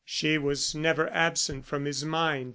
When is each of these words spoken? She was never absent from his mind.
She 0.03 0.39
was 0.39 0.73
never 0.73 1.11
absent 1.13 1.67
from 1.67 1.85
his 1.85 2.03
mind. 2.03 2.49